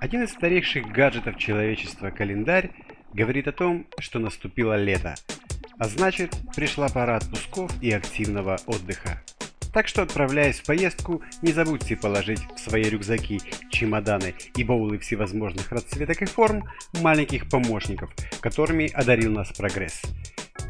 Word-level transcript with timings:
Один 0.00 0.22
из 0.22 0.30
старейших 0.30 0.86
гаджетов 0.92 1.38
человечества 1.38 2.10
календарь 2.10 2.70
говорит 3.12 3.48
о 3.48 3.52
том, 3.52 3.86
что 3.98 4.20
наступило 4.20 4.80
лето, 4.80 5.16
а 5.76 5.88
значит 5.88 6.36
пришла 6.54 6.88
пора 6.88 7.16
отпусков 7.16 7.72
и 7.82 7.90
активного 7.90 8.58
отдыха. 8.66 9.20
Так 9.74 9.88
что 9.88 10.02
отправляясь 10.02 10.60
в 10.60 10.66
поездку, 10.66 11.20
не 11.42 11.52
забудьте 11.52 11.96
положить 11.96 12.40
в 12.54 12.60
свои 12.60 12.84
рюкзаки, 12.84 13.40
чемоданы 13.70 14.34
и 14.56 14.62
баулы 14.62 14.98
всевозможных 14.98 15.72
расцветок 15.72 16.22
и 16.22 16.26
форм 16.26 16.64
маленьких 17.00 17.48
помощников, 17.48 18.10
которыми 18.40 18.90
одарил 18.92 19.32
нас 19.32 19.52
прогресс. 19.52 20.02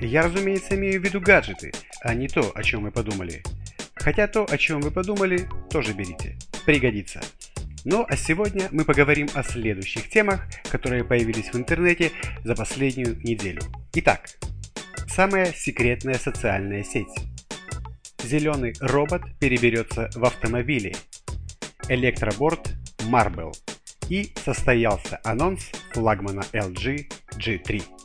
Я, 0.00 0.22
разумеется, 0.22 0.74
имею 0.74 1.00
в 1.00 1.04
виду 1.04 1.20
гаджеты, 1.20 1.72
а 2.00 2.14
не 2.14 2.28
то, 2.28 2.50
о 2.54 2.62
чем 2.62 2.82
мы 2.82 2.92
подумали. 2.92 3.42
Хотя 3.94 4.26
то, 4.26 4.46
о 4.48 4.56
чем 4.56 4.80
вы 4.80 4.90
подумали, 4.90 5.48
тоже 5.70 5.92
берите 5.92 6.38
пригодится. 6.68 7.22
Ну 7.84 8.04
а 8.08 8.16
сегодня 8.16 8.68
мы 8.72 8.84
поговорим 8.84 9.28
о 9.34 9.42
следующих 9.42 10.10
темах, 10.10 10.46
которые 10.70 11.04
появились 11.04 11.52
в 11.52 11.56
интернете 11.56 12.10
за 12.44 12.54
последнюю 12.54 13.16
неделю. 13.22 13.62
Итак, 13.94 14.30
самая 15.06 15.52
секретная 15.52 16.14
социальная 16.14 16.82
сеть. 16.82 17.06
Зеленый 18.22 18.74
робот 18.80 19.22
переберется 19.38 20.10
в 20.14 20.24
автомобиле. 20.24 20.96
Электроборд 21.88 22.74
Marble. 23.10 23.52
И 24.08 24.32
состоялся 24.44 25.20
анонс 25.22 25.70
флагмана 25.92 26.42
LG 26.52 27.10
G3. 27.36 27.97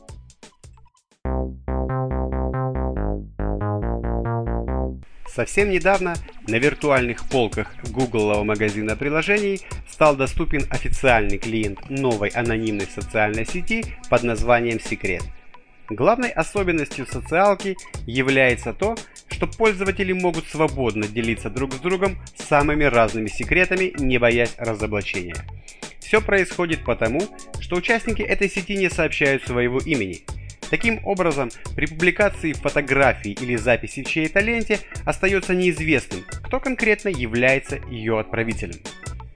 Совсем 5.36 5.72
недавно 5.72 6.14
на 6.48 6.58
виртуальных 6.58 7.28
полках 7.28 7.74
Google 7.90 8.44
магазина 8.44 8.96
приложений 8.96 9.62
стал 9.90 10.16
доступен 10.16 10.68
официальный 10.70 11.40
клиент 11.40 11.90
новой 11.90 12.30
анонимной 12.30 12.86
социальной 12.86 13.44
сети 13.44 13.84
под 14.12 14.22
названием 14.22 14.80
Секрет. 14.80 15.24
Главной 15.90 16.30
особенностью 16.30 17.08
социалки 17.08 17.78
является 18.06 18.74
то, 18.74 18.96
что 19.32 19.48
пользователи 19.48 20.14
могут 20.14 20.46
свободно 20.46 21.08
делиться 21.08 21.50
друг 21.50 21.74
с 21.74 21.78
другом 21.78 22.20
самыми 22.36 22.84
разными 22.84 23.28
секретами, 23.28 23.92
не 23.98 24.20
боясь 24.20 24.54
разоблачения. 24.60 25.48
Все 26.00 26.22
происходит 26.22 26.86
потому, 26.86 27.22
что 27.60 27.78
участники 27.78 28.22
этой 28.22 28.50
сети 28.50 28.78
не 28.78 28.90
сообщают 28.90 29.44
своего 29.44 29.80
имени– 29.80 30.26
Таким 30.74 31.02
образом, 31.06 31.52
при 31.76 31.86
публикации 31.86 32.54
фотографий 32.54 33.34
или 33.34 33.56
записи 33.58 34.02
в 34.02 34.08
чьей-то 34.08 34.40
ленте 34.40 34.80
остается 35.06 35.54
неизвестным, 35.54 36.24
кто 36.42 36.60
конкретно 36.60 37.10
является 37.10 37.76
ее 37.92 38.20
отправителем. 38.20 38.78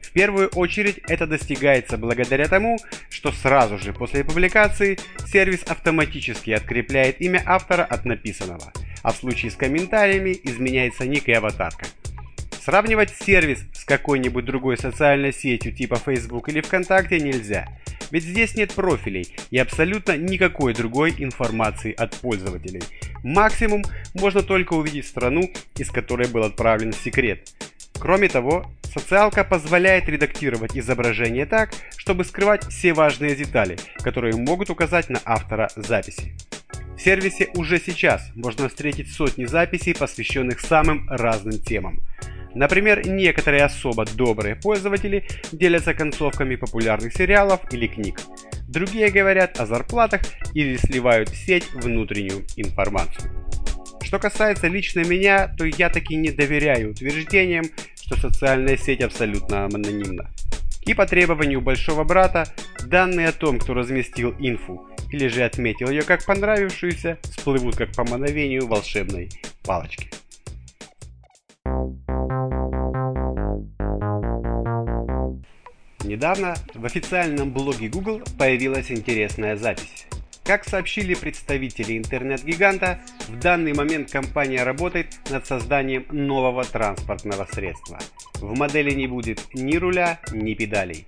В 0.01 0.11
первую 0.13 0.47
очередь 0.55 0.97
это 1.07 1.27
достигается 1.27 1.99
благодаря 1.99 2.47
тому, 2.47 2.79
что 3.11 3.31
сразу 3.31 3.77
же 3.77 3.93
после 3.93 4.23
публикации 4.23 4.97
сервис 5.27 5.61
автоматически 5.67 6.49
открепляет 6.49 7.21
имя 7.21 7.43
автора 7.45 7.83
от 7.83 8.05
написанного, 8.05 8.73
а 9.03 9.11
в 9.11 9.17
случае 9.17 9.51
с 9.51 9.55
комментариями 9.55 10.35
изменяется 10.41 11.05
ник 11.05 11.27
и 11.27 11.33
аватарка. 11.33 11.85
Сравнивать 12.59 13.11
сервис 13.11 13.59
с 13.73 13.85
какой-нибудь 13.85 14.43
другой 14.43 14.75
социальной 14.75 15.33
сетью 15.33 15.71
типа 15.71 15.97
Facebook 15.97 16.49
или 16.49 16.61
ВКонтакте 16.61 17.19
нельзя– 17.19 17.67
ведь 18.11 18.23
здесь 18.23 18.55
нет 18.55 18.73
профилей 18.73 19.35
и 19.51 19.57
абсолютно 19.57 20.17
никакой 20.17 20.73
другой 20.73 21.13
информации 21.17 21.93
от 21.93 22.15
пользователей. 22.15 22.83
Максимум 23.23 23.83
можно 24.13 24.43
только 24.43 24.73
увидеть 24.73 25.07
страну, 25.07 25.51
из 25.77 25.89
которой 25.89 26.27
был 26.27 26.43
отправлен 26.43 26.93
секрет. 26.93 27.53
Кроме 27.99 28.29
того, 28.29 28.69
социалка 28.83 29.43
позволяет 29.43 30.07
редактировать 30.07 30.77
изображение 30.77 31.45
так, 31.45 31.71
чтобы 31.97 32.23
скрывать 32.23 32.65
все 32.67 32.93
важные 32.93 33.35
детали, 33.35 33.77
которые 34.03 34.35
могут 34.35 34.69
указать 34.69 35.09
на 35.09 35.19
автора 35.25 35.69
записи. 35.75 36.33
В 36.95 37.01
сервисе 37.01 37.49
уже 37.55 37.79
сейчас 37.79 38.31
можно 38.35 38.69
встретить 38.69 39.11
сотни 39.11 39.45
записей, 39.45 39.93
посвященных 39.93 40.59
самым 40.59 41.07
разным 41.09 41.59
темам. 41.59 41.99
Например, 42.57 43.07
некоторые 43.07 43.65
особо 43.65 44.05
добрые 44.05 44.55
пользователи 44.55 45.27
делятся 45.51 45.93
концовками 45.93 46.55
популярных 46.55 47.13
сериалов 47.13 47.61
или 47.71 47.85
книг. 47.85 48.19
Другие 48.67 49.11
говорят 49.11 49.59
о 49.59 49.67
зарплатах 49.67 50.21
или 50.55 50.75
сливают 50.75 51.29
в 51.29 51.35
сеть 51.35 51.71
внутреннюю 51.71 52.45
информацию. 52.55 53.31
Что 54.01 54.17
касается 54.17 54.67
лично 54.67 55.01
меня, 55.01 55.53
то 55.55 55.65
я 55.65 55.89
таки 55.91 56.15
не 56.15 56.31
доверяю 56.31 56.91
утверждениям, 56.91 57.65
что 57.95 58.17
социальная 58.17 58.75
сеть 58.75 59.01
абсолютно 59.01 59.65
анонимна. 59.65 60.31
И 60.81 60.95
по 60.95 61.05
требованию 61.05 61.61
большого 61.61 62.05
брата, 62.05 62.45
данные 62.83 63.27
о 63.27 63.33
том, 63.33 63.59
кто 63.59 63.75
разместил 63.75 64.33
инфу 64.39 64.87
или 65.11 65.27
же 65.27 65.43
отметил 65.43 65.91
ее 65.91 66.01
как 66.01 66.25
понравившуюся, 66.25 67.19
всплывут 67.21 67.75
как 67.75 67.91
по 67.91 68.03
мановению 68.03 68.65
волшебной 68.65 69.29
палочки. 69.63 70.09
Недавно 76.07 76.55
в 76.73 76.85
официальном 76.85 77.51
блоге 77.51 77.89
Google 77.89 78.21
появилась 78.37 78.89
интересная 78.91 79.57
запись. 79.57 80.07
Как 80.45 80.63
сообщили 80.63 81.15
представители 81.15 81.97
интернет-гиганта, 81.97 83.01
в 83.27 83.37
данный 83.37 83.73
момент 83.73 84.09
компания 84.09 84.63
работает 84.63 85.19
над 85.29 85.45
созданием 85.45 86.05
нового 86.09 86.63
транспортного 86.63 87.45
средства. 87.51 87.99
В 88.35 88.57
модели 88.57 88.91
не 88.91 89.07
будет 89.07 89.41
ни 89.53 89.75
руля, 89.75 90.21
ни 90.31 90.53
педалей. 90.53 91.05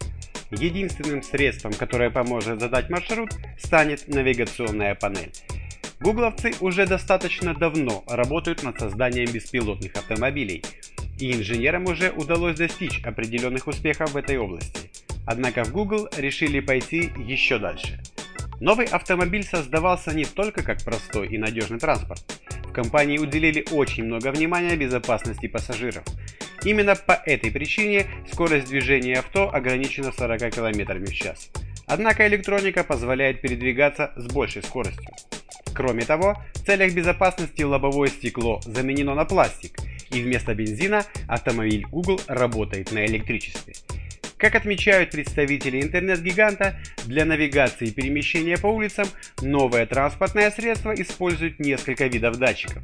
Единственным 0.52 1.24
средством, 1.24 1.72
которое 1.72 2.10
поможет 2.10 2.60
задать 2.60 2.90
маршрут, 2.90 3.30
станет 3.58 4.06
навигационная 4.10 4.96
панель. 4.96 5.32
Гугловцы 6.02 6.52
уже 6.60 6.86
достаточно 6.86 7.54
давно 7.54 8.04
работают 8.06 8.64
над 8.64 8.78
созданием 8.78 9.32
беспилотных 9.32 9.96
автомобилей, 9.96 10.62
и 11.20 11.34
инженерам 11.34 11.86
уже 11.86 12.12
удалось 12.12 12.58
достичь 12.58 13.02
определенных 13.04 13.68
успехов 13.68 14.12
в 14.12 14.18
этой 14.18 14.38
области. 14.38 14.89
Однако 15.32 15.64
в 15.64 15.72
Google 15.72 16.10
решили 16.18 16.60
пойти 16.60 17.12
еще 17.20 17.60
дальше. 17.60 18.00
Новый 18.60 18.88
автомобиль 18.88 19.44
создавался 19.44 20.12
не 20.12 20.26
только 20.26 20.64
как 20.64 20.84
простой 20.84 21.28
и 21.28 21.38
надежный 21.38 21.78
транспорт. 21.78 22.24
В 22.66 22.72
компании 22.72 23.20
уделили 23.20 23.64
очень 23.72 24.06
много 24.06 24.32
внимания 24.32 24.76
безопасности 24.76 25.46
пассажиров. 25.46 26.04
Именно 26.64 26.96
по 26.96 27.12
этой 27.12 27.52
причине 27.52 28.08
скорость 28.32 28.70
движения 28.70 29.20
авто 29.20 29.54
ограничена 29.54 30.12
40 30.12 30.50
км 30.50 30.98
в 30.98 31.14
час. 31.14 31.52
Однако 31.86 32.28
электроника 32.28 32.84
позволяет 32.84 33.42
передвигаться 33.42 34.12
с 34.16 34.26
большей 34.34 34.64
скоростью. 34.64 35.14
Кроме 35.76 36.06
того, 36.06 36.42
в 36.56 36.66
целях 36.66 36.92
безопасности 36.96 37.62
лобовое 37.62 38.10
стекло 38.10 38.62
заменено 38.66 39.14
на 39.14 39.26
пластик, 39.26 39.78
и 40.10 40.24
вместо 40.24 40.56
бензина 40.56 41.06
автомобиль 41.28 41.86
Google 41.92 42.20
работает 42.28 42.92
на 42.92 43.06
электричестве. 43.06 43.76
Как 44.40 44.56
отмечают 44.56 45.12
представители 45.12 45.82
интернет-гиганта, 45.82 46.80
для 47.06 47.26
навигации 47.26 47.90
и 47.90 47.92
перемещения 47.92 48.58
по 48.58 48.68
улицам 48.68 49.06
новое 49.42 49.86
транспортное 49.86 50.50
средство 50.50 50.94
использует 50.94 51.60
несколько 51.60 52.08
видов 52.08 52.38
датчиков, 52.38 52.82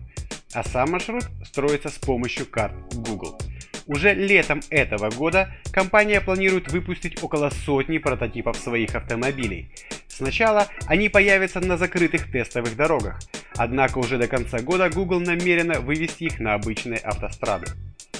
а 0.53 0.65
сам 0.65 0.91
маршрут 0.91 1.23
строится 1.45 1.87
с 1.87 1.97
помощью 1.97 2.45
карт 2.45 2.75
Google. 2.93 3.39
Уже 3.87 4.13
летом 4.13 4.59
этого 4.69 5.09
года 5.11 5.55
компания 5.71 6.19
планирует 6.19 6.73
выпустить 6.73 7.23
около 7.23 7.49
сотни 7.49 7.99
прототипов 7.99 8.57
своих 8.57 8.93
автомобилей. 8.93 9.71
Сначала 10.09 10.67
они 10.87 11.07
появятся 11.07 11.61
на 11.61 11.77
закрытых 11.77 12.29
тестовых 12.29 12.75
дорогах, 12.75 13.17
однако 13.55 13.99
уже 13.99 14.17
до 14.17 14.27
конца 14.27 14.59
года 14.59 14.89
Google 14.89 15.21
намерена 15.21 15.79
вывести 15.79 16.25
их 16.25 16.41
на 16.41 16.55
обычные 16.55 16.99
автострады. 16.99 17.67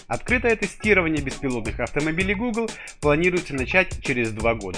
Открытое 0.08 0.56
тестирование 0.56 1.24
беспилотных 1.24 1.80
автомобилей 1.80 2.36
Google 2.36 2.70
планируется 3.02 3.56
начать 3.56 4.04
через 4.04 4.32
два 4.32 4.54
года. 4.54 4.78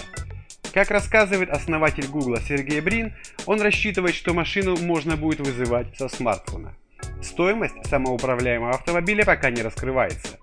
Как 0.74 0.90
рассказывает 0.90 1.50
основатель 1.50 2.08
Google 2.08 2.38
Сергей 2.38 2.80
Брин, 2.82 3.14
он 3.46 3.62
рассчитывает, 3.62 4.16
что 4.16 4.34
машину 4.34 4.78
можно 4.78 5.18
будет 5.18 5.40
вызывать 5.40 5.98
со 5.98 6.08
смартфона. 6.08 6.74
Стоимость 7.22 7.86
самоуправляемого 7.86 8.72
автомобиля 8.72 9.26
пока 9.26 9.50
не 9.50 9.62
раскрывается. 9.62 10.38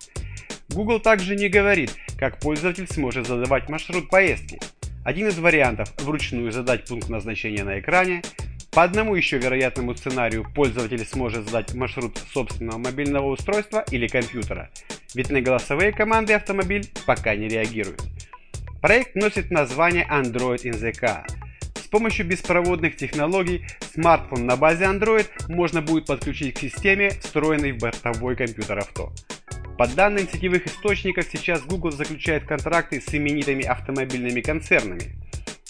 Google 0.70 1.00
также 1.00 1.36
не 1.36 1.48
говорит, 1.48 1.94
как 2.18 2.40
пользователь 2.40 2.88
сможет 2.88 3.26
задавать 3.26 3.68
маршрут 3.68 4.10
поездки. 4.10 4.58
Один 5.04 5.28
из 5.28 5.38
вариантов– 5.38 5.92
вручную 5.98 6.50
задать 6.50 6.86
пункт 6.86 7.08
назначения 7.08 7.62
на 7.62 7.78
экране. 7.78 8.22
По 8.74 8.82
одному 8.82 9.14
еще 9.14 9.38
вероятному 9.38 9.94
сценарию 9.94 10.44
пользователь 10.52 11.06
сможет 11.06 11.44
задать 11.44 11.74
маршрут 11.74 12.18
собственного 12.32 12.78
мобильного 12.78 13.28
устройства 13.28 13.84
или 13.92 14.08
компьютера, 14.08 14.68
ведь 15.14 15.30
на 15.30 15.40
голосовые 15.40 15.92
команды 15.92 16.32
автомобиль 16.32 16.90
пока 17.06 17.36
не 17.36 17.46
реагирует. 17.46 18.02
Проект 18.82 19.14
носит 19.14 19.52
название 19.52 20.04
Android 20.10 20.64
in 20.64 20.72
the 20.72 20.90
Car. 20.90 21.22
С 21.76 21.86
помощью 21.86 22.26
беспроводных 22.26 22.96
технологий 22.96 23.64
смартфон 23.92 24.44
на 24.44 24.56
базе 24.56 24.86
Android 24.86 25.28
можно 25.48 25.80
будет 25.80 26.06
подключить 26.06 26.56
к 26.56 26.58
системе, 26.58 27.10
встроенной 27.10 27.70
в 27.70 27.78
бортовой 27.78 28.34
компьютер 28.34 28.78
авто. 28.78 29.12
По 29.78 29.86
данным 29.86 30.28
сетевых 30.28 30.66
источников, 30.66 31.26
сейчас 31.30 31.62
Google 31.62 31.92
заключает 31.92 32.44
контракты 32.44 33.00
с 33.00 33.14
именитыми 33.14 33.64
автомобильными 33.64 34.40
концернами. 34.40 35.14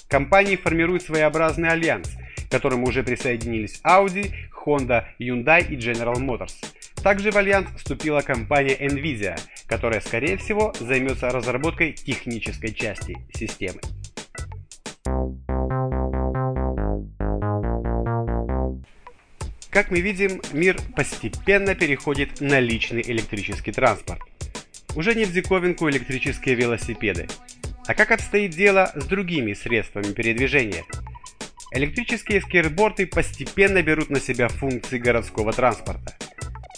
Компании 0.08 0.56
формируют 0.56 1.02
своеобразный 1.02 1.68
альянс, 1.68 2.10
к 2.46 2.50
которому 2.50 2.86
уже 2.86 3.02
присоединились 3.02 3.80
Audi, 3.84 4.32
Honda, 4.64 5.04
Hyundai 5.18 5.66
и 5.66 5.76
General 5.76 6.16
Motors. 6.16 6.54
Также 7.02 7.30
в 7.30 7.36
альянс 7.36 7.68
вступила 7.76 8.20
компания 8.20 8.76
Nvidia, 8.76 9.38
которая, 9.66 10.00
скорее 10.00 10.36
всего, 10.36 10.72
займется 10.80 11.28
разработкой 11.28 11.92
технической 11.92 12.72
части 12.72 13.16
системы. 13.34 13.80
Как 19.70 19.90
мы 19.90 20.00
видим, 20.00 20.40
мир 20.52 20.76
постепенно 20.94 21.74
переходит 21.74 22.40
на 22.40 22.60
личный 22.60 23.02
электрический 23.02 23.72
транспорт. 23.72 24.20
Уже 24.94 25.16
не 25.16 25.24
в 25.24 25.32
диковинку 25.32 25.90
электрические 25.90 26.54
велосипеды. 26.54 27.26
А 27.86 27.94
как 27.94 28.12
обстоит 28.12 28.52
дело 28.52 28.92
с 28.94 29.04
другими 29.04 29.52
средствами 29.52 30.12
передвижения? 30.12 30.84
Электрические 31.74 32.40
скейтборды 32.40 33.04
постепенно 33.04 33.82
берут 33.82 34.08
на 34.08 34.20
себя 34.20 34.46
функции 34.46 34.96
городского 34.96 35.52
транспорта. 35.52 36.14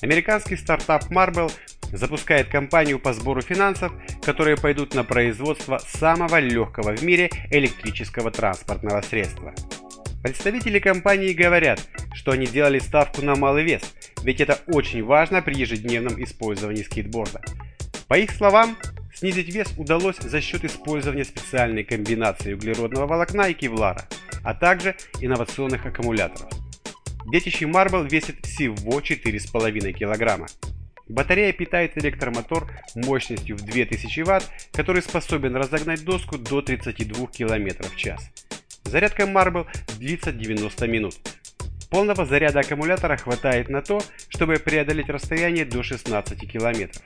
Американский 0.01 0.57
стартап 0.57 1.11
Marble 1.11 1.53
запускает 1.93 2.49
кампанию 2.49 2.99
по 2.99 3.13
сбору 3.13 3.43
финансов, 3.43 3.93
которые 4.25 4.57
пойдут 4.57 4.95
на 4.95 5.05
производство 5.05 5.79
самого 5.87 6.41
легкого 6.41 6.97
в 6.97 7.03
мире 7.03 7.29
электрического 7.51 8.31
транспортного 8.31 9.03
средства. 9.03 9.53
Представители 10.23 10.79
компании 10.79 11.35
говорят, 11.35 11.79
что 12.15 12.33
они 12.33 12.47
делали 12.47 12.79
ставку 12.79 13.23
на 13.23 13.37
малый 13.37 13.65
вес, 13.65 13.83
ведь 14.23 14.41
это 14.41 14.61
очень 14.67 15.05
важно 15.05 15.43
при 15.43 15.55
ежедневном 15.57 16.23
использовании 16.25 16.83
скейтборда. 16.83 17.43
По 18.09 18.15
их 18.15 18.31
словам, 18.31 18.79
снизить 19.15 19.55
вес 19.55 19.69
удалось 19.77 20.17
за 20.17 20.41
счет 20.41 20.65
использования 20.65 21.27
специальной 21.27 21.85
комбинации 21.85 22.55
углеродного 22.55 23.07
волокна 23.07 23.51
и 23.51 23.53
кевлара, 23.55 24.07
а 24.47 24.55
также 24.55 24.95
инновационных 25.21 25.85
аккумуляторов. 25.85 26.49
Детище 27.27 27.65
Marble 27.65 28.09
весит 28.09 28.47
всего 28.47 29.01
4,5 29.01 29.93
кг. 29.93 30.47
Батарея 31.09 31.53
питает 31.53 31.99
электромотор 31.99 32.71
мощностью 32.95 33.57
в 33.57 33.63
2000 33.63 34.23
Вт, 34.23 34.49
который 34.73 35.03
способен 35.03 35.57
разогнать 35.57 36.05
доску 36.05 36.39
до 36.39 36.63
32 36.63 37.27
км 37.27 37.89
в 37.89 37.97
час. 37.97 38.31
Зарядка 38.85 39.25
Marble 39.25 39.67
длится 39.99 40.31
90 40.31 40.87
минут. 40.87 41.17
Полного 41.91 42.25
заряда 42.25 42.61
аккумулятора 42.61 43.17
хватает 43.17 43.69
на 43.69 43.83
то, 43.83 44.01
чтобы 44.29 44.59
преодолеть 44.59 45.09
расстояние 45.09 45.65
до 45.65 45.83
16 45.83 46.49
км. 46.49 47.01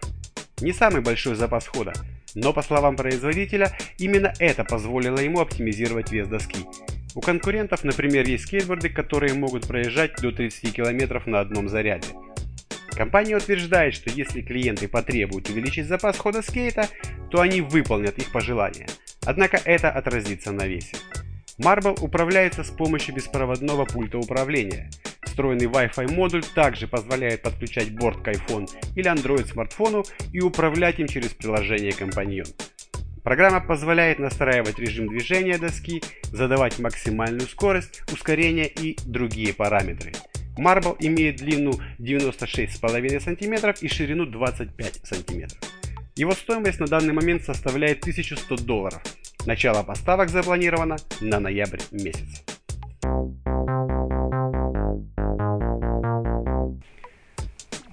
Не 0.60 0.72
самый 0.74 1.00
большой 1.00 1.36
запас 1.36 1.66
хода, 1.66 1.94
но 2.34 2.52
по 2.52 2.60
словам 2.60 2.96
производителя, 2.96 3.72
именно 3.96 4.34
это 4.38 4.62
позволило 4.64 5.18
ему 5.18 5.40
оптимизировать 5.40 6.12
вес 6.12 6.28
доски. 6.28 6.66
У 7.14 7.20
конкурентов, 7.20 7.82
например, 7.82 8.26
есть 8.26 8.44
скейтборды, 8.44 8.88
которые 8.88 9.34
могут 9.34 9.66
проезжать 9.66 10.16
до 10.20 10.30
30 10.30 10.72
км 10.72 11.22
на 11.26 11.40
одном 11.40 11.68
заряде. 11.68 12.08
Компания 12.90 13.36
утверждает, 13.36 13.94
что 13.94 14.10
если 14.10 14.42
клиенты 14.42 14.86
потребуют 14.86 15.48
увеличить 15.48 15.86
запас 15.86 16.18
хода 16.18 16.42
скейта, 16.42 16.88
то 17.30 17.40
они 17.40 17.62
выполнят 17.62 18.18
их 18.18 18.30
пожелания. 18.30 18.86
Однако 19.24 19.60
это 19.64 19.90
отразится 19.90 20.52
на 20.52 20.66
весе. 20.66 20.96
Marble 21.58 21.98
управляется 22.00 22.62
с 22.62 22.70
помощью 22.70 23.14
беспроводного 23.14 23.84
пульта 23.84 24.18
управления. 24.18 24.90
Встроенный 25.22 25.66
Wi-Fi 25.66 26.12
модуль 26.12 26.44
также 26.54 26.86
позволяет 26.86 27.42
подключать 27.42 27.94
борт 27.94 28.22
к 28.22 28.28
iPhone 28.28 28.68
или 28.96 29.10
Android 29.10 29.46
смартфону 29.46 30.04
и 30.32 30.40
управлять 30.40 30.98
им 31.00 31.06
через 31.06 31.30
приложение 31.30 31.90
Companion. 31.90 32.48
Программа 33.22 33.60
позволяет 33.60 34.18
настраивать 34.18 34.78
режим 34.78 35.08
движения 35.08 35.58
доски, 35.58 36.02
задавать 36.32 36.78
максимальную 36.78 37.48
скорость, 37.48 38.02
ускорение 38.12 38.66
и 38.68 38.98
другие 39.04 39.52
параметры. 39.52 40.12
Marble 40.58 40.96
имеет 40.98 41.36
длину 41.36 41.72
96,5 41.98 43.20
см 43.20 43.74
и 43.80 43.88
ширину 43.88 44.26
25 44.26 45.00
см. 45.04 45.48
Его 46.16 46.32
стоимость 46.32 46.80
на 46.80 46.86
данный 46.86 47.12
момент 47.12 47.44
составляет 47.44 48.00
1100 48.00 48.56
долларов– 48.56 49.02
Начало 49.46 49.82
поставок 49.82 50.28
запланировано 50.28 50.96
на 51.20 51.40
ноябрь 51.40 51.80
месяц. 51.90 52.39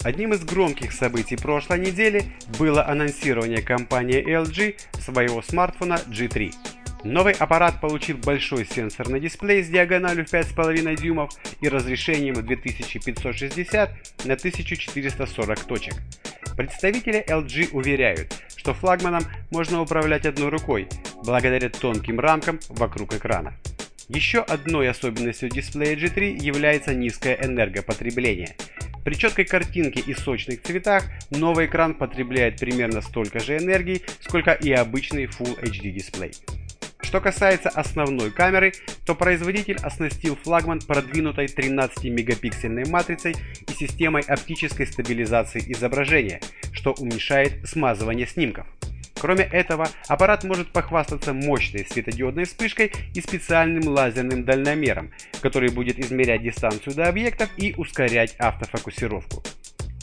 Одним 0.07 0.31
из 0.31 0.45
громких 0.45 0.93
событий 0.93 1.35
прошлой 1.35 1.79
недели 1.79 2.23
было 2.57 2.87
анонсирование 2.87 3.61
компании 3.61 4.25
LG 4.25 5.01
своего 5.01 5.41
смартфона 5.41 5.99
G3. 6.07 6.53
Новый 7.03 7.33
аппарат 7.33 7.81
получил 7.81 8.15
большой 8.15 8.65
сенсорный 8.65 9.19
дисплей 9.19 9.61
с 9.61 9.67
диагональю 9.67 10.25
в 10.25 10.33
5,5 10.33 10.95
дюймов 10.95 11.33
и 11.59 11.67
разрешением 11.67 12.35
2560 12.35 13.89
на 14.23 14.35
1440 14.35 15.59
точек. 15.65 15.95
Представители 16.55 17.25
LG 17.27 17.71
уверяют, 17.73 18.33
что 18.55 18.73
флагманом 18.73 19.23
можно 19.51 19.81
управлять 19.81 20.25
одной 20.25 20.47
рукой, 20.47 20.87
благодаря 21.25 21.69
тонким 21.69 22.21
рамкам 22.21 22.61
вокруг 22.69 23.13
экрана. 23.13 23.57
Еще 24.07 24.39
одной 24.39 24.89
особенностью 24.89 25.49
дисплея 25.49 25.97
G3 25.97 26.41
является 26.41 26.95
низкое 26.95 27.37
энергопотребление. 27.43 28.55
При 29.07 29.15
четкой 29.15 29.45
картинке 29.45 30.01
и 30.01 30.13
сочных 30.13 30.61
цветах 30.63 31.05
новый 31.29 31.67
экран 31.67 31.93
потребляет 31.93 32.59
примерно 32.59 32.99
столько 32.99 33.39
же 33.39 33.57
энергии, 33.57 34.01
сколько 34.19 34.51
и 34.51 34.69
обычный 34.73 35.27
Full 35.27 35.63
HD 35.63 35.91
дисплей. 35.91 36.33
Что 36.99 37.21
касается 37.21 37.69
основной 37.69 38.31
камеры, 38.31 38.73
то 39.05 39.15
производитель 39.15 39.77
оснастил 39.77 40.35
флагман 40.35 40.81
продвинутой 40.81 41.45
13-мегапиксельной 41.45 42.89
матрицей 42.89 43.33
и 43.65 43.71
системой 43.71 44.23
оптической 44.23 44.85
стабилизации 44.85 45.63
изображения, 45.71 46.41
что 46.73 46.91
уменьшает 46.91 47.65
смазывание 47.65 48.27
снимков. 48.27 48.67
Кроме 49.19 49.43
этого, 49.45 49.89
аппарат 50.07 50.43
может 50.43 50.71
похвастаться 50.71 51.33
мощной 51.33 51.85
светодиодной 51.89 52.45
вспышкой 52.45 52.91
и 53.13 53.21
специальным 53.21 53.87
лазерным 53.87 54.43
дальномером, 54.43 55.11
который 55.41 55.69
будет 55.69 55.99
измерять 55.99 56.43
дистанцию 56.43 56.95
до 56.95 57.07
объектов 57.07 57.49
и 57.57 57.73
ускорять 57.77 58.35
автофокусировку. 58.37 59.43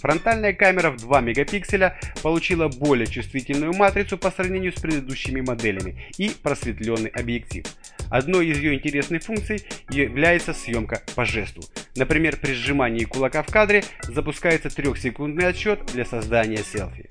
Фронтальная 0.05 0.53
камера 0.53 0.91
в 0.91 0.99
2 0.99 1.21
мегапикселя 1.23 1.99
получила 2.23 2.69
более 2.69 3.07
чувствительную 3.07 3.73
матрицу 3.73 4.19
по 4.19 4.31
сравнению 4.31 4.73
с 4.73 4.79
предыдущими 4.79 5.41
моделями 5.41 6.05
и 6.19 6.31
просветленный 6.43 7.09
объектив. 7.09 7.65
Одной 8.11 8.49
из 8.49 8.59
ее 8.59 8.75
интересных 8.75 9.23
функций 9.23 9.65
является 9.89 10.53
съемка 10.53 11.01
по 11.15 11.25
жесту. 11.25 11.63
Например, 11.97 12.37
при 12.37 12.53
сжимании 12.53 13.05
кулака 13.05 13.43
в 13.43 13.47
кадре 13.47 13.83
запускается 14.03 14.69
3-секундный 14.69 15.47
отсчет 15.47 15.87
для 15.95 16.05
создания 16.05 16.59
селфи. 16.59 17.09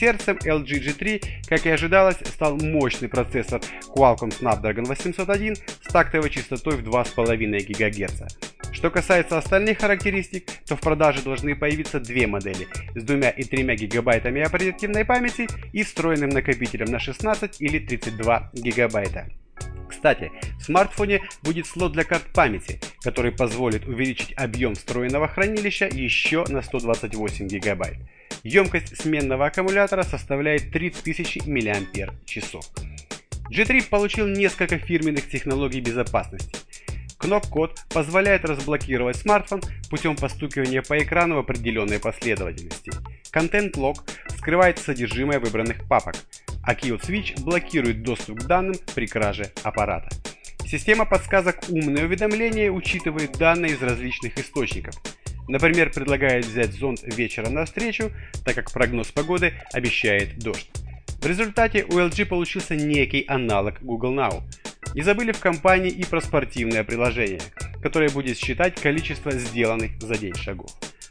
Сердцем 0.00 0.38
LG 0.38 0.64
G3, 0.64 1.24
как 1.46 1.66
и 1.66 1.68
ожидалось, 1.68 2.16
стал 2.24 2.56
мощный 2.56 3.06
процессор 3.06 3.60
Qualcomm 3.94 4.30
Snapdragon 4.30 4.86
801 4.86 5.56
с 5.56 5.92
тактовой 5.92 6.30
частотой 6.30 6.76
в 6.78 6.88
2,5 6.88 7.36
ГГц. 7.68 8.22
Что 8.72 8.90
касается 8.90 9.36
остальных 9.36 9.80
характеристик, 9.80 10.46
то 10.66 10.74
в 10.74 10.80
продаже 10.80 11.20
должны 11.20 11.54
появиться 11.54 12.00
две 12.00 12.26
модели 12.26 12.66
с 12.94 13.02
2 13.02 13.28
и 13.28 13.44
3 13.44 13.76
гигабайтами 13.76 14.40
оперативной 14.40 15.04
памяти 15.04 15.46
и 15.74 15.82
встроенным 15.82 16.30
накопителем 16.30 16.86
на 16.86 16.98
16 16.98 17.60
или 17.60 17.78
32 17.78 18.52
гигабайта. 18.54 19.26
Кстати, 19.86 20.32
в 20.58 20.62
смартфоне 20.62 21.20
будет 21.42 21.66
слот 21.66 21.92
для 21.92 22.04
карт 22.04 22.24
памяти, 22.32 22.80
который 23.02 23.32
позволит 23.32 23.86
увеличить 23.86 24.32
объем 24.38 24.76
встроенного 24.76 25.28
хранилища 25.28 25.88
еще 25.92 26.46
на 26.48 26.62
128 26.62 27.48
гигабайт. 27.48 27.98
Емкость 28.42 29.00
сменного 29.00 29.46
аккумулятора 29.46 30.02
составляет 30.02 30.70
3000 30.72 31.42
мАч. 31.46 32.08
G3 33.50 33.88
получил 33.88 34.26
несколько 34.28 34.78
фирменных 34.78 35.28
технологий 35.28 35.80
безопасности. 35.80 36.56
Кнопкод 37.18 37.78
позволяет 37.90 38.44
разблокировать 38.46 39.16
смартфон 39.16 39.60
путем 39.90 40.16
постукивания 40.16 40.80
по 40.80 40.98
экрану 40.98 41.36
в 41.36 41.40
определенной 41.40 41.98
последовательности. 41.98 42.92
Контент-лог 43.30 44.04
скрывает 44.38 44.78
содержимое 44.78 45.38
выбранных 45.38 45.86
папок. 45.86 46.14
а 46.62 46.74
Kill 46.74 47.00
Switch 47.00 47.42
блокирует 47.42 48.02
доступ 48.02 48.40
к 48.40 48.46
данным 48.46 48.76
при 48.94 49.06
краже 49.06 49.50
аппарата. 49.62 50.08
Система 50.66 51.04
подсказок 51.04 51.58
«Умные 51.68 52.04
уведомления» 52.04 52.70
учитывает 52.70 53.32
данные 53.32 53.72
из 53.72 53.82
различных 53.82 54.38
источников. 54.38 54.94
Например, 55.50 55.90
предлагает 55.90 56.44
взять 56.44 56.72
зонт 56.74 57.00
вечера 57.02 57.48
на 57.48 57.64
встречу, 57.64 58.12
так 58.44 58.54
как 58.54 58.70
прогноз 58.70 59.08
погоды 59.08 59.52
обещает 59.72 60.38
дождь. 60.38 60.70
В 61.20 61.26
результате 61.26 61.82
у 61.82 61.98
LG 61.98 62.26
получился 62.26 62.76
некий 62.76 63.24
аналог 63.26 63.82
Google 63.82 64.14
Now. 64.14 64.42
Не 64.94 65.02
забыли 65.02 65.32
в 65.32 65.40
компании 65.40 65.90
и 65.90 66.04
про 66.04 66.20
спортивное 66.20 66.84
приложение, 66.84 67.40
которое 67.82 68.10
будет 68.10 68.38
считать 68.38 68.80
количество 68.80 69.32
сделанных 69.32 70.00
за 70.00 70.16
день 70.16 70.36
шагов. 70.36 70.70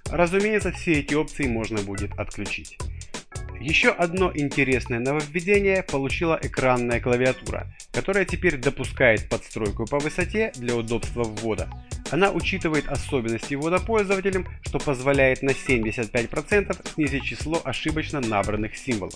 Разумеется, 0.10 0.72
все 0.72 0.93
эти 0.93 1.13
опции 1.15 1.46
можно 1.46 1.81
будет 1.81 2.17
отключить. 2.17 2.77
Еще 3.60 3.89
одно 3.89 4.31
интересное 4.34 5.00
нововведение 5.00 5.84
получила 5.84 6.39
экранная 6.41 7.01
клавиатура, 7.01 7.67
которая 7.91 8.24
теперь 8.24 8.55
допускает 8.55 9.27
подстройку 9.27 9.86
по 9.86 10.00
высоте 10.00 10.53
для 10.55 10.77
удобства 10.77 11.24
ввода. 11.24 11.69
Она 12.12 12.32
учитывает 12.32 12.88
особенности 12.88 13.54
ввода 13.56 13.80
пользователям, 13.80 14.48
что 14.62 14.80
позволяет 14.80 15.42
на 15.42 15.51
75% 15.51 16.94
снизить 16.94 17.24
число 17.24 17.62
ошибочно 17.63 18.20
набранных 18.20 18.75
символов. 18.75 19.13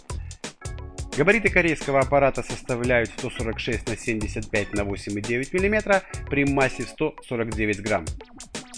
Габариты 1.18 1.50
корейского 1.50 2.00
аппарата 2.00 2.42
составляют 2.42 3.10
146 3.18 3.88
на 3.88 3.98
75 3.98 4.74
на 4.74 4.82
8,9 4.82 5.60
мм 5.60 6.02
при 6.30 6.46
массе 6.46 6.84
149 6.84 7.82
грамм. 7.82 8.06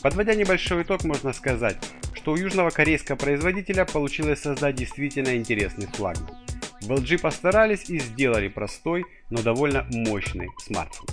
Подводя 0.02 0.36
небольшой 0.36 0.84
итог, 0.84 1.04
можно 1.06 1.32
сказать, 1.32 1.78
что 2.14 2.34
у 2.34 2.36
южного 2.36 2.72
корейского 2.72 3.16
производителя 3.16 3.86
получилось 3.86 4.42
создать 4.42 4.76
действительно 4.76 5.36
интересный 5.36 5.88
флагман. 5.88 6.30
В 6.82 6.92
LG 6.92 7.20
постарались 7.20 7.90
и 7.90 8.00
сделали 8.00 8.50
простой, 8.50 9.06
но 9.30 9.42
довольно 9.42 9.88
мощный 9.90 10.50
смартфон. 10.60 11.08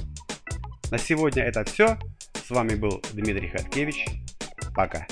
На 0.90 0.98
сегодня 0.98 1.44
это 1.44 1.64
все. 1.64 1.98
С 2.44 2.50
вами 2.50 2.74
был 2.74 3.00
Дмитрий 3.12 3.48
Хаткевич. 3.48 4.04
Пока. 4.74 5.06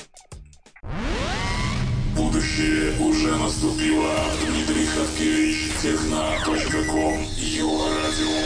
Будущее 2.16 2.99
уже 2.99 3.37
наступило. 3.37 4.12
Дмитрий 4.46 4.87
Хаткевич, 4.87 5.72
техно.ком, 5.80 7.22
ЮАР. 7.37 8.39